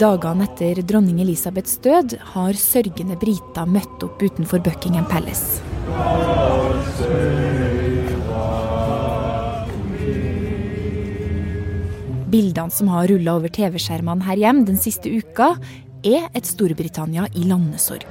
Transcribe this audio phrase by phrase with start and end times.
[0.00, 5.62] dagene etter dronning Elisabeths død har sørgende briter møtt opp utenfor Buckingham Palace.
[12.26, 15.54] Bildene som har rulla over TV-skjermene her hjemme den siste uka,
[16.06, 18.06] er et Storbritannia i landesorg.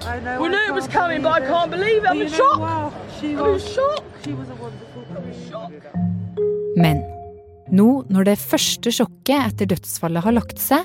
[6.76, 7.06] Men
[7.76, 10.84] nå når det første sjokket etter dødsfallet har lagt seg,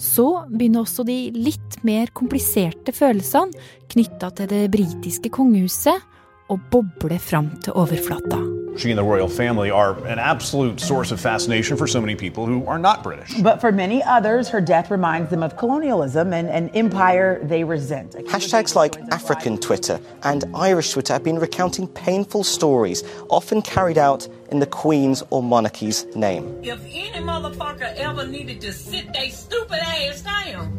[0.00, 3.54] så begynner også de litt mer kompliserte følelsene
[3.92, 6.10] knytta til det britiske kongehuset
[6.50, 8.53] å boble fram til overflata.
[8.76, 12.46] She and the royal family are an absolute source of fascination for so many people
[12.46, 13.34] who are not British.
[13.40, 18.12] But for many others, her death reminds them of colonialism and an empire they resent.
[18.26, 24.28] Hashtags like African Twitter and Irish Twitter have been recounting painful stories, often carried out
[24.50, 26.44] in the Queen's or monarchy's name.
[26.62, 30.72] If any motherfucker ever needed to sit their stupid ass down,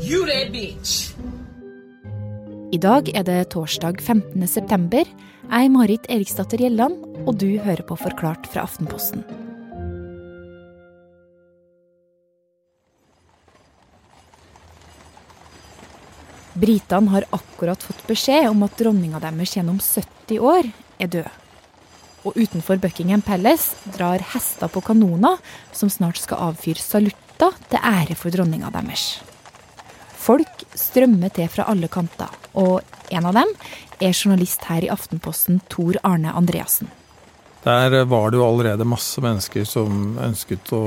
[0.00, 1.12] you that bitch.
[2.72, 4.46] I dag er det torsdag 15.
[4.46, 5.04] september.
[5.48, 9.22] Jeg er Marit Eriksdatter Gjelland, og du hører på Forklart fra Aftenposten.
[16.52, 20.68] Britene har akkurat fått beskjed om at dronninga deres gjennom 70 år
[21.00, 21.32] er død.
[22.28, 25.40] Og utenfor Buckingham Palace drar hester på kanoner
[25.72, 29.14] som snart skal avfyre salutter til ære for dronninga deres.
[30.12, 32.82] Folk strømmer til fra alle kanter, og
[33.14, 33.54] en av dem
[34.02, 36.90] er journalist her i Aftenposten Tor Arne Andreassen.
[37.64, 40.84] Der var det jo allerede masse mennesker som ønsket å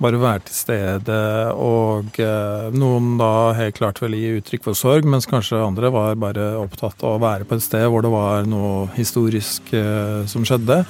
[0.00, 1.16] bare være til stede,
[1.60, 6.16] og eh, noen da helt klart ville gi uttrykk for sorg, mens kanskje andre var
[6.20, 10.46] bare opptatt av å være på et sted hvor det var noe historisk eh, som
[10.48, 10.80] skjedde.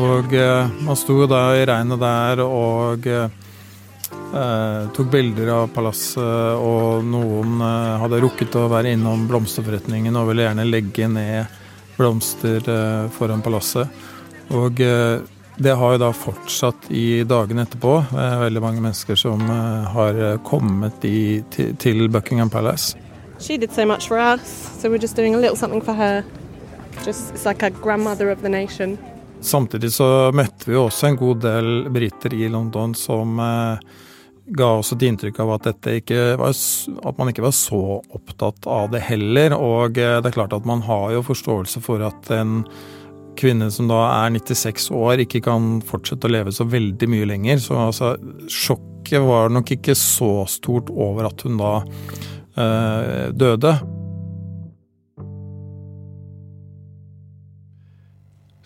[0.00, 3.12] Og eh, man sto da i regnet der og
[4.32, 10.30] Eh, tok bilder av palasset, og noen eh, hadde rukket å være innom blomsterforretningen og
[10.30, 11.58] ville gjerne legge ned
[11.98, 13.92] blomster eh, foran palasset.
[14.56, 15.20] Og eh,
[15.60, 17.92] det har jo da fortsatt i dagene etterpå.
[18.08, 22.96] Det er veldig mange mennesker som eh, har kommet i, til, til Buckingham Palace.
[23.38, 26.24] She did so much for us, so we're just doing a little something for her.
[27.04, 28.96] Just, it's like a grandmother of the nation.
[29.40, 33.92] Samtidig så møtte vi også en god del briter i London som eh,
[34.56, 35.68] ga oss et inntrykk av at,
[36.40, 39.56] var, at, man ikke var så opptatt av det heller.
[39.56, 42.60] Og eh, det er klart at man har jo forståelse for at en
[43.38, 47.62] kvinne som da er 96 år, ikke kan fortsette å leve så veldig mye lenger.
[47.64, 48.14] Så altså,
[48.52, 51.74] sjokket var nok ikke så stort over at hun da
[52.60, 53.76] eh, døde.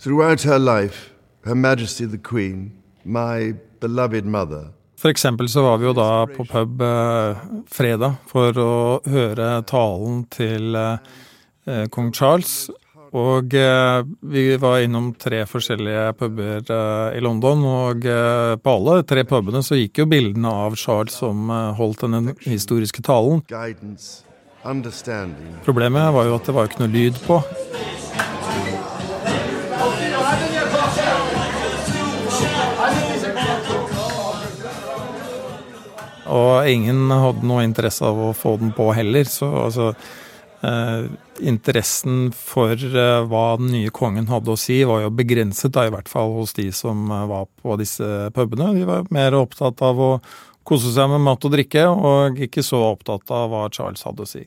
[0.07, 1.11] Throughout her life,
[1.45, 2.73] Her Majesty the Queen,
[3.05, 8.57] my beloved mother, for eksempel så var vi jo da på pub eh, fredag for
[8.59, 8.73] å
[9.05, 12.71] høre talen til eh, kong Charles.
[13.17, 14.01] Og eh,
[14.33, 16.73] vi var innom tre forskjellige puber
[17.17, 18.09] i London, og
[18.62, 23.45] på alle tre pubene så gikk jo bildene av Charles som holdt den historiske talen.
[25.65, 27.41] Problemet var jo at det var ikke noe lyd på.
[36.33, 39.29] Og ingen hadde noe interesse av å få den på heller.
[39.31, 39.93] Så altså
[40.67, 41.07] eh,
[41.47, 45.95] Interessen for eh, hva den nye kongen hadde å si, var jo begrenset, da, i
[45.95, 48.73] hvert fall hos de som eh, var på disse pubene.
[48.77, 50.13] De var mer opptatt av å
[50.67, 54.31] kose seg med mat og drikke, og ikke så opptatt av hva Charles hadde å
[54.31, 54.43] si.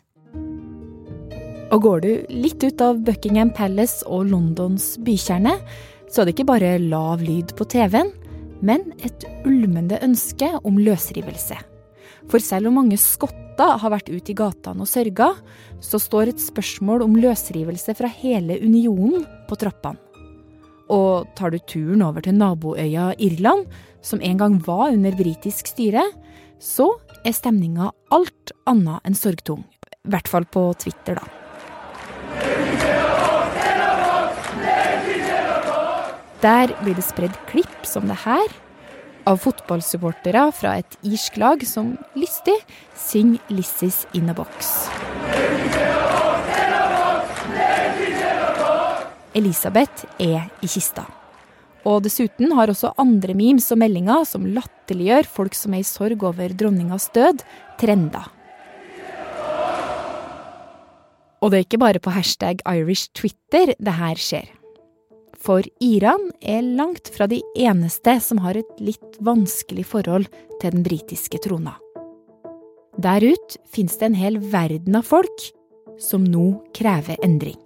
[1.69, 5.53] Og går du litt ut av Buckingham Palace og Londons bykjerne,
[6.09, 8.09] så er det ikke bare lav lyd på TV-en,
[8.65, 11.57] men et ulmende ønske om løsrivelse.
[12.29, 15.31] For selv om mange skotter har vært ute i gatene og sørga,
[15.83, 19.99] så står et spørsmål om løsrivelse fra hele unionen på trappene.
[20.89, 23.67] Og tar du turen over til naboøya Irland,
[24.01, 26.01] som en gang var under britisk styre,
[26.59, 26.89] så
[27.21, 29.67] er stemninga alt annet enn sorgtung.
[30.01, 31.38] I hvert fall på Twitter, da.
[36.39, 38.47] Der blir det spredd klipp som det her,
[39.27, 42.55] av fotballsupportere fra et irsk lag som lystig
[42.97, 44.87] synger 'Lissis in a box'.
[49.35, 51.05] Elisabeth er i kista.
[51.85, 56.23] Og dessuten har også andre memes og meldinger som latterliggjør folk som er i sorg
[56.23, 57.43] over dronningas død,
[57.79, 58.25] trenda.
[61.39, 64.58] Og det er ikke bare på hashtag Irish Twitter det her skjer.
[65.39, 70.27] For Iran er langt fra de eneste som har et litt vanskelig forhold
[70.59, 71.77] til den britiske trona.
[72.99, 75.45] Der ute fins det en hel verden av folk
[76.03, 77.59] som nå krever endring.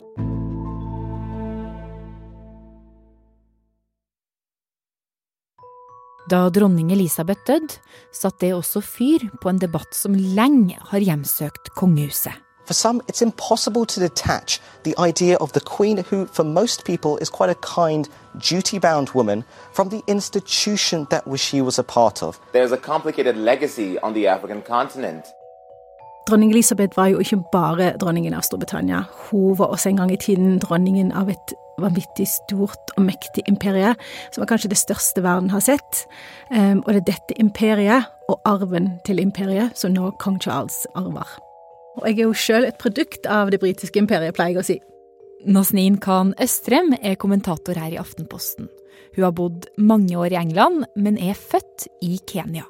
[6.29, 7.81] Da dronning Elisabeth døde,
[8.15, 12.42] satte det også fyr på en debatt som lenge har hjemsøkt kongehuset.
[12.65, 17.17] For some, it's impossible to detach the idea of the Queen, who for most people
[17.17, 18.07] is quite a kind,
[18.37, 19.43] duty bound woman,
[19.73, 22.39] from the institution that she was a part of.
[22.53, 25.25] There's a complicated legacy on the African continent.
[26.25, 29.03] Dronning Elisabeth var jo ikke bare dronningen av Storbritannia.
[29.29, 33.95] Hun var også en gang i tiden dronningen av et vanvittig stort og mektig imperie,
[34.31, 36.05] som var kanskje det største verden har sett.
[36.47, 41.42] Um, og det er dette imperiet og arven til imperiet som nå kong Charles arver.
[41.99, 44.77] Og jeg er jo sjøl et produkt av det britiske imperiet, pleier jeg å si.
[45.43, 48.69] Nasneen Khan Østrem er kommentator her i Aftenposten.
[49.13, 52.65] Hun har bodd mange år i England, men er født i Kenya.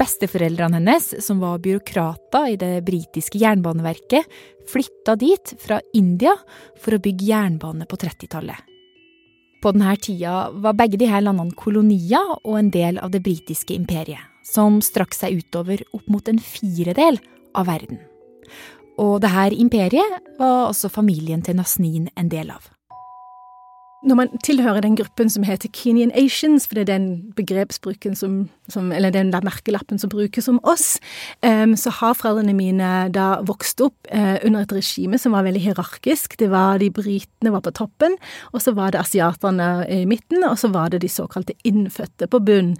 [0.00, 4.26] Besteforeldrene hennes, som var byråkrater i det britiske jernbaneverket,
[4.70, 6.32] flytta dit fra India
[6.80, 8.66] for å bygge jernbane på 30-tallet.
[9.60, 14.24] På denne tida var begge disse landene kolonier og en del av det britiske imperiet,
[14.40, 17.20] som strakk seg utover opp mot en firedel
[17.52, 18.00] av verden.
[19.00, 22.68] Og dette imperiet var også familien til Nasnin en del av.
[24.00, 28.48] Når man tilhører den gruppen som heter Kenyan Asians, for det er den begrepsbruken som,
[28.72, 30.96] som Eller den der merkelappen som brukes om oss,
[31.44, 35.60] um, så har foreldrene mine da vokst opp uh, under et regime som var veldig
[35.60, 36.38] hierarkisk.
[36.40, 38.16] Det var de britene var på toppen,
[38.54, 42.40] og så var det asiaterne i midten, og så var det de såkalte innfødte på
[42.40, 42.72] bunn.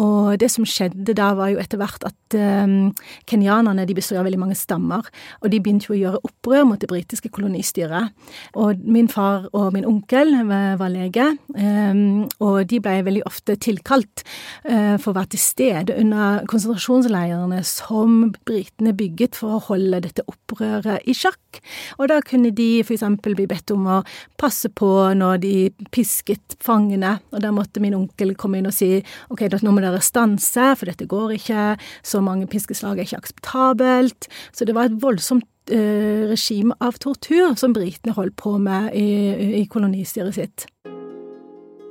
[0.00, 2.94] Og det som skjedde da, var jo etter hvert at um,
[3.28, 5.04] kenyanerne de bestod av veldig mange stammer,
[5.42, 8.16] og de begynte jo å gjøre opprør mot det britiske kolonistyret.
[8.56, 11.24] Og min far og min onkel var var lege,
[11.58, 14.24] ehm, og de ble veldig ofte tilkalt
[14.64, 20.24] eh, for å være til stede under konsentrasjonsleirene som britene bygget for å holde dette
[20.30, 21.60] opprøret i sjakk.
[21.98, 24.00] Og da kunne de eksempel bli bedt om å
[24.40, 25.54] passe på når de
[25.94, 28.94] pisket fangene, og da måtte min onkel komme inn og si
[29.32, 31.66] ok, nå må dere stanse, for dette går ikke,
[32.06, 34.30] så mange piskeslag er ikke akseptabelt.
[34.56, 39.60] Så det var et voldsomt eh, regime av tortur som britene holdt på med i,
[39.62, 40.66] i kolonistyret sitt.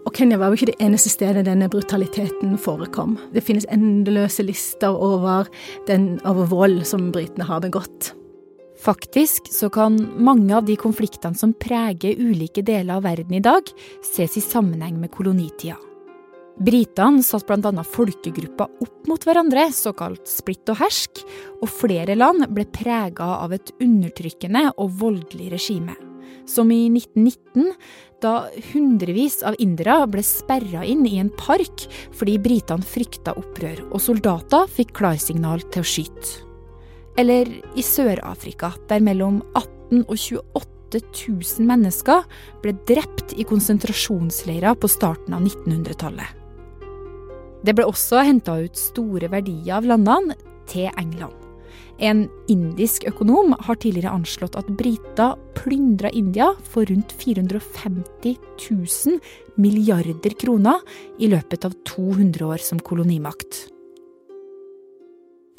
[0.01, 3.17] Og Kenya var jo ikke det eneste stedet denne brutaliteten forekom.
[3.35, 5.47] Det finnes endeløse lister over,
[5.87, 8.11] den, over vold som britene har begått.
[8.81, 13.69] Faktisk så kan mange av de konfliktene som preger ulike deler av verden i dag,
[14.01, 15.77] ses i sammenheng med kolonitida.
[16.59, 17.83] Britene satte bl.a.
[17.87, 21.23] folkegrupper opp mot hverandre, såkalt splitt og hersk,
[21.61, 25.95] og flere land ble prega av et undertrykkende og voldelig regime.
[26.49, 27.71] Som i 1919,
[28.21, 28.33] da
[28.71, 31.85] hundrevis av indere ble sperra inn i en park
[32.17, 36.35] fordi britene frykta opprør, og soldater fikk klarsignal til å skyte.
[37.19, 42.27] Eller i Sør-Afrika, der mellom 18 og 28 000 mennesker
[42.63, 46.40] ble drept i konsentrasjonsleirer på starten av 1900-tallet.
[47.61, 50.37] Det ble også henta ut store verdier av landene
[50.69, 51.35] til England.
[52.01, 58.37] En indisk økonom har tidligere anslått at briter plyndra India for rundt 450
[58.71, 59.19] 000
[59.61, 60.81] milliarder kroner
[61.21, 63.67] i løpet av 200 år som kolonimakt.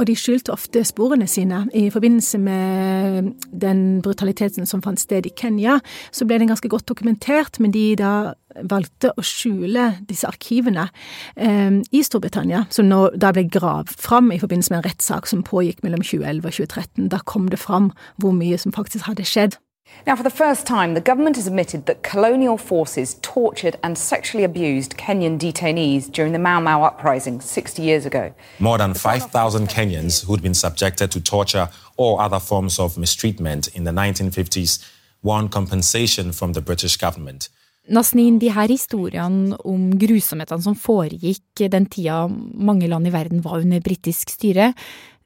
[0.02, 1.60] Og de skyldte ofte sporene sine.
[1.78, 5.76] I forbindelse med den brutaliteten som fant sted i Kenya,
[6.10, 8.32] så ble den ganske godt dokumentert, men de da
[8.68, 10.88] valgte å skjule disse arkivene
[11.36, 15.46] eh, i Storbritannia, som nå da ble gravd fram i forbindelse med en rettssak som
[15.46, 17.10] pågikk mellom 2011 og 2013.
[17.14, 19.60] Da kom det fram hvor mye som faktisk hadde skjedd.
[20.06, 24.42] Now, for the first time, the government has admitted that colonial forces tortured and sexually
[24.42, 28.34] abused Kenyan detainees during the Mau Mau uprising 60 years ago.
[28.58, 33.84] More than 5,000 Kenyans who'd been subjected to torture or other forms of mistreatment in
[33.84, 34.84] the 1950s
[35.22, 37.48] won compensation from the British government.
[37.88, 43.58] Nasneen, de her historiene om grusomhetene som foregikk den tida mange land i verden var
[43.58, 44.72] under britisk styre,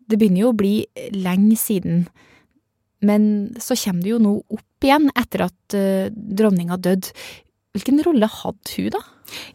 [0.08, 0.74] det begynner jo å bli
[1.12, 2.06] lenge siden.
[3.06, 3.28] Men
[3.62, 7.12] så kommer det jo nå opp igjen etter at uh, dronninga døde.
[7.76, 9.02] Hvilken rolle hadde hun, da?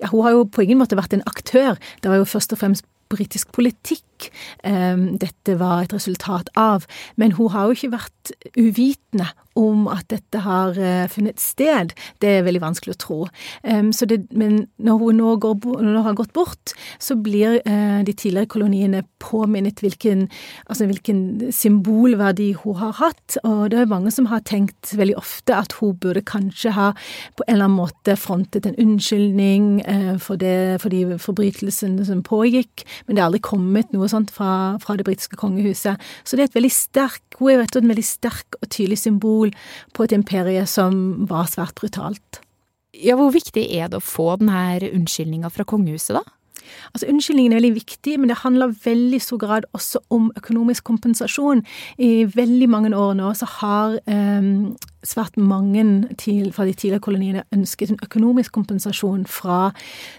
[0.02, 1.80] Ja, Hun har jo på ingen måte vært en aktør.
[2.04, 4.32] Det var jo først og fremst britisk politikk krig
[5.22, 6.86] dette var et resultat av.
[7.18, 9.28] Men hun har jo ikke vært uvitende
[9.60, 10.78] om at dette har
[11.12, 11.92] funnet sted.
[12.24, 13.18] Det er veldig vanskelig å tro.
[13.64, 16.74] Det, men når hun nå, går, når hun har gått bort,
[17.04, 20.30] så blir de tidligere koloniene påminnet hvilken,
[20.72, 23.38] altså hvilken symbolverdi hun har hatt.
[23.44, 26.92] Og det er mange som har tenkt veldig ofte at hun burde kanskje ha
[27.36, 29.82] på en eller annen måte frontet en unnskyldning
[30.24, 34.78] for, det, for de forbrytelsene som pågikk, men det er aldri kommet noe sånt fra,
[34.84, 36.00] fra det britiske kongehuset.
[36.24, 39.54] Så det er et veldig sterk, hun er et veldig sterk og tydelig symbol
[39.96, 42.42] på et imperie som var svært brutalt.
[42.92, 46.26] Ja, Hvor viktig er det å få denne unnskyldninga fra kongehuset, da?
[46.94, 51.64] Altså, Unnskyldningen er veldig viktig, men det handler veldig stor grad også om økonomisk kompensasjon.
[51.98, 54.72] I veldig mange år nå så har um,
[55.04, 55.84] svært mange
[56.22, 59.72] til, fra de tidligere koloniene ønsket en økonomisk kompensasjon fra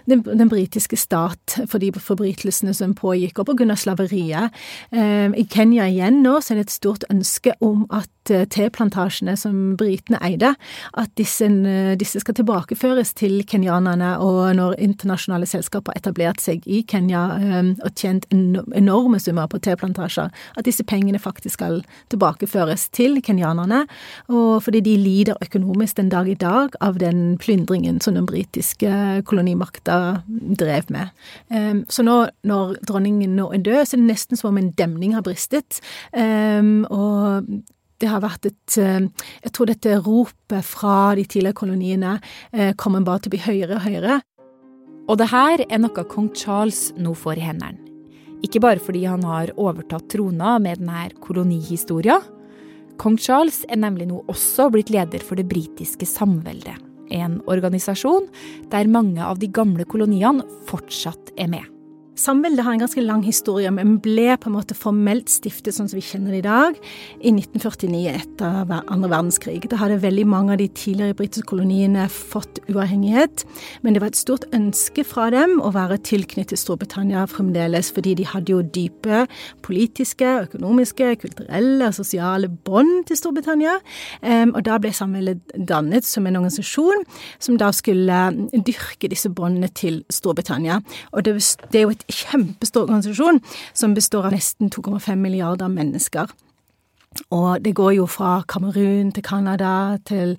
[0.09, 4.53] den, den britiske stat for de forbrytelsene som pågikk, og av slaveriet.
[4.91, 9.35] Eh, I Kenya igjen nå så er det et stort ønske om at uh, teplantasjene
[9.39, 10.53] som britene eide,
[10.99, 16.63] at disse, uh, disse, skal tilbakeføres til kenyanerne, og når internasjonale selskaper har etablert seg
[16.65, 21.81] i Kenya eh, og tjent enorme summer på teplantasjer, at disse pengene faktisk skal
[22.13, 23.83] tilbakeføres til kenyanerne.
[24.27, 28.25] og for fordi de lider økonomisk den dag i dag av den plyndringen som den
[28.25, 30.23] britiske kolonimakta
[30.57, 31.11] drev med.
[31.53, 34.71] Ehm, så nå når dronningen nå er død, så er det nesten som om en
[34.73, 35.77] demning har bristet.
[36.17, 37.45] Ehm, og
[38.01, 39.05] det har vært et eh,
[39.43, 42.19] Jeg tror dette ropet fra de tidligere koloniene
[42.51, 44.21] eh, kommer bare til å bli høyere og høyere.
[45.07, 47.77] Og det her er noe kong Charles nå får i hendene.
[48.43, 52.17] Ikke bare fordi han har overtatt trona med denne kolonihistoria,
[53.01, 56.77] Kong Charles er nemlig nå også blitt leder for det britiske samveldet.
[57.13, 58.29] En organisasjon
[58.71, 61.72] der mange av de gamle koloniene fortsatt er med.
[62.13, 65.97] Samveldet har en ganske lang historie, men ble på en måte formelt stiftet sånn som
[65.97, 66.75] vi kjenner det i dag,
[67.25, 69.63] i 1949 etter andre verdenskrig.
[69.71, 73.41] Da hadde veldig mange av de tidligere britiske koloniene fått uavhengighet,
[73.81, 78.27] men det var et stort ønske fra dem å være tilknyttet Storbritannia fremdeles, fordi de
[78.29, 79.23] hadde jo dype
[79.65, 83.79] politiske, økonomiske, kulturelle og sosiale bånd til Storbritannia.
[84.53, 87.03] Og da ble samveldet dannet som en organisasjon
[87.41, 88.21] som da skulle
[88.53, 90.77] dyrke disse båndene til Storbritannia.
[91.17, 91.39] Og det,
[91.73, 93.39] er jo et kjempestor organisasjon
[93.73, 96.31] som består av nesten 2,5 milliarder mennesker.
[97.33, 100.35] Og det går jo fra Kamerun til Canada til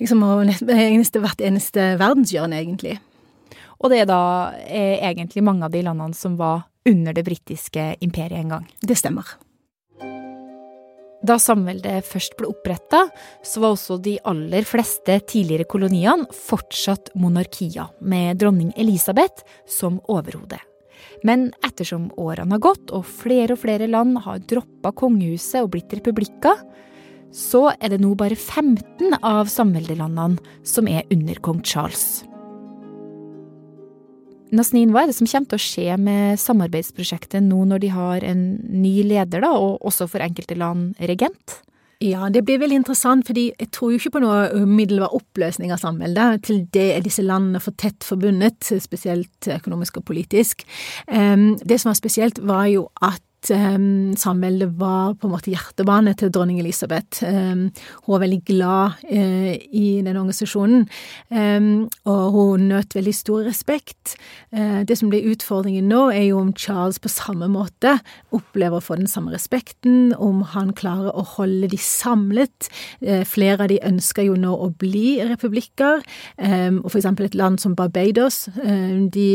[0.00, 2.98] liksom eneste, hvert eneste verdenshjørne, egentlig.
[3.82, 4.22] Og det er da
[4.62, 8.68] er eh, egentlig mange av de landene som var under det britiske imperiet en gang?
[8.80, 9.26] Det stemmer.
[11.22, 13.04] Da samveldet først ble oppretta,
[13.46, 20.58] så var også de aller fleste tidligere koloniene fortsatt monarkier, med dronning Elisabeth som overhode.
[21.26, 25.94] Men ettersom årene har gått og flere og flere land har droppa kongehuset og blitt
[25.96, 26.60] republikker,
[27.32, 32.22] så er det nå bare 15 av samveldelandene som er under kong Charles.
[34.52, 38.24] Nasnin, hva er det som kommer til å skje med samarbeidsprosjektet nå når de har
[38.28, 38.42] en
[38.82, 41.62] ny leder, da, og også for enkelte land regent?
[42.02, 45.78] Ja, det blir veldig interessant, fordi jeg tror jo ikke på noe umiddelbar oppløsning av
[45.78, 46.42] samveldet.
[46.48, 50.64] Til det er disse landene for tett forbundet, spesielt økonomisk og politisk.
[51.06, 56.30] Det som var spesielt, var jo at um, samveldet var på en måte hjertebanen til
[56.32, 57.24] dronning Elisabeth.
[57.24, 57.70] Um,
[58.04, 60.86] hun var veldig glad uh, i den organisasjonen,
[61.30, 64.14] um, og hun nøt veldig stor respekt.
[64.54, 67.96] Uh, det som blir utfordringen nå, er jo om Charles på samme måte
[68.32, 72.70] opplever å få den samme respekten, om han klarer å holde de samlet.
[73.02, 76.02] Uh, flere av de ønsker jo nå å bli republikker,
[76.42, 78.44] og for eksempel et land som Barbados,
[79.14, 79.26] de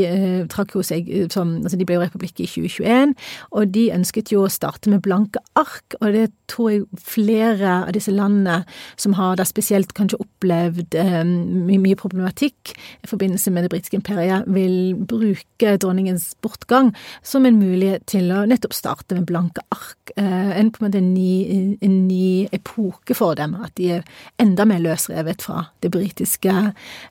[0.52, 3.14] trakk jo seg som Altså, de ble jo republikk i 2021,
[3.58, 7.94] og de ønsket jo å starte med blanke ark, og det tror jeg flere av
[7.96, 8.62] disse landene
[9.00, 14.48] som har da spesielt kanskje opplevd eh, mye problematikk i forbindelse med det britiske imperiet,
[14.48, 16.94] vil bruke dronningens bortgang
[17.25, 20.13] som en mulighet til å nettopp starte med blanke ark.
[20.16, 24.08] Eh, en på en måte ny, en ny epoke for dem, at de er
[24.42, 26.56] enda mer løsrevet fra det britiske,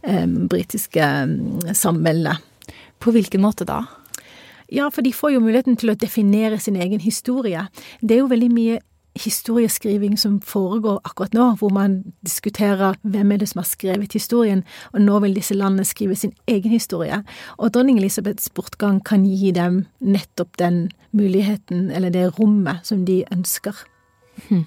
[0.03, 2.43] eh, britiske mm, samveldet.
[3.03, 3.83] På hvilken måte da?
[4.73, 7.69] Ja, for de får jo muligheten til å definere sin egen historie.
[8.03, 8.81] Det er jo veldig mye
[9.17, 14.63] historieskriving som foregår akkurat nå, hvor man diskuterer hvem er det som har skrevet historien,
[14.93, 17.23] og nå vil disse landene skrive sin egen historie.
[17.57, 23.23] Og dronning Elisabeths bortgang kan gi dem nettopp den muligheten, eller det rommet, som de
[23.33, 23.87] ønsker.
[24.49, 24.67] Hmm.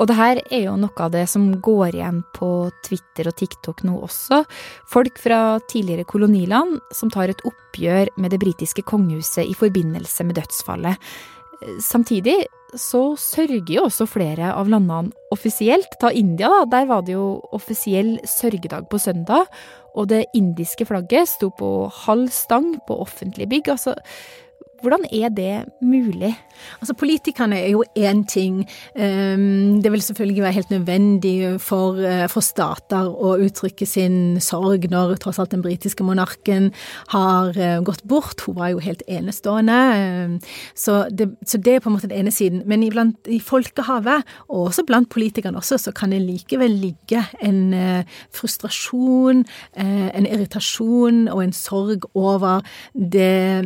[0.00, 3.82] Og det her er jo noe av det som går igjen på Twitter og TikTok
[3.84, 4.42] nå også.
[4.88, 10.40] Folk fra tidligere koloniland som tar et oppgjør med det britiske kongehuset i forbindelse med
[10.40, 11.12] dødsfallet.
[11.84, 12.38] Samtidig
[12.78, 15.90] så sørger jo også flere av landene offisielt.
[16.00, 16.64] Ta India, da.
[16.78, 19.50] Der var det jo offisiell sørgedag på søndag.
[19.98, 23.72] Og det indiske flagget sto på halv stang på offentlige bygg.
[23.74, 23.96] Altså,
[24.82, 26.34] hvordan er det mulig?
[26.80, 28.68] Altså, Politikerne er jo én ting.
[28.96, 34.88] Ehm, det vil selvfølgelig være helt nødvendig for, eh, for, stater å uttrykke sin sorg
[34.90, 36.72] når tross alt den britiske monarken
[37.08, 38.40] har eh, gått bort.
[38.46, 39.78] Hun var jo helt enestående.
[39.96, 40.40] Ehm,
[40.74, 42.62] så det, så det er på en måte den ene siden.
[42.66, 47.74] Men iblant, i folkehavet, og også blant politikerne også, så kan det likevel ligge en
[47.74, 49.44] eh, frustrasjon,
[49.76, 52.60] en irritasjon og en sorg over
[52.94, 53.64] det,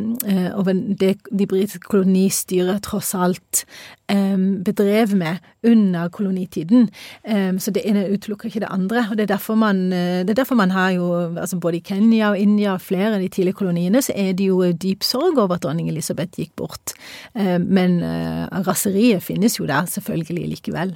[0.55, 3.63] over det de britiske kolonistyret tross alt
[4.11, 6.89] um, bedrev med under kolonitiden.
[7.23, 9.05] Um, så det ene utelukker ikke det andre.
[9.09, 11.07] og Det er derfor man, eh, det er derfor man har jo
[11.37, 14.45] altså Både i Kenya og India og flere av de tidlige koloniene så er det
[14.49, 16.93] jo dyp sorg over at dronning Elisabeth gikk bort.
[17.33, 20.95] Um, men uh, raseriet finnes jo der selvfølgelig likevel.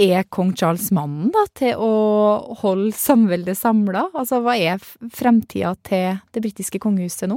[0.00, 1.92] Er kong Charles mannen da, til å
[2.62, 4.06] holde samveldet samla?
[4.16, 4.80] Altså, hva er
[5.12, 7.36] fremtida til det britiske kongehuset nå?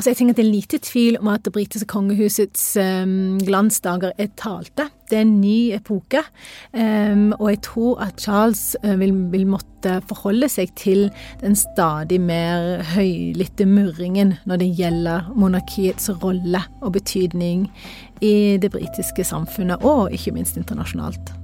[0.00, 4.14] Altså jeg tenker at Det er lite tvil om at det britiske kongehusets um, glansdager
[4.16, 4.86] er talte.
[5.10, 6.22] Det er en ny epoke,
[6.72, 11.10] um, og jeg tror at Charles uh, vil, vil, måtte forholde seg til
[11.42, 17.68] den stadig mer høylytte murringen når det gjelder monarkiets rolle og betydning
[18.24, 21.34] i det britiske samfunnet, og ikke minst internasjonalt.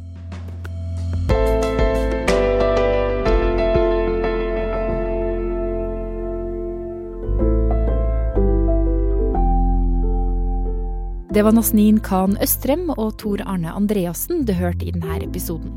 [11.37, 15.69] Det var Nasneen Khan Østrem og Tor Arne Andreassen du hørte i denne episoden.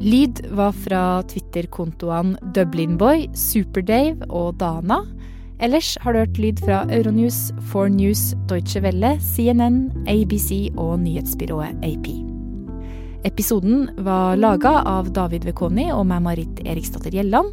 [0.00, 5.02] Lyd var fra Twitter-kontoene Dublinboy, Superdave og Dana.
[5.60, 11.84] Ellers har du hørt lyd fra Euronews, Four News, Deutsche Welle, CNN, ABC og nyhetsbyrået
[11.84, 12.08] AP.
[13.28, 17.52] Episoden var laga av David Vekoni og meg, Marit Eriksdatter Gjelland.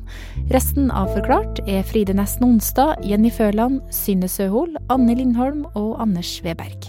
[0.56, 6.38] Resten av Forklart er Fride Nesten Onsdag, Jenny Føland, Synne Søhol, Anne Lindholm og Anders
[6.48, 6.88] Weberg.